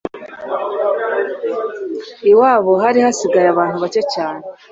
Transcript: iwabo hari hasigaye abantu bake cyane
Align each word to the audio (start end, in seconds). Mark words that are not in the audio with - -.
iwabo 2.29 2.71
hari 2.83 2.99
hasigaye 3.05 3.47
abantu 3.51 3.75
bake 3.83 4.01
cyane 4.13 4.43